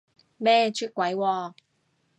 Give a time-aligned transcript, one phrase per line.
[0.39, 1.53] 咩出軌喎？